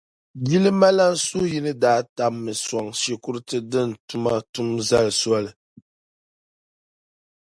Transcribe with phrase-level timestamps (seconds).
[0.47, 5.51] jilimalana Suhuyini daa tabi mi soŋ shikuruti din tuma tum zali soli.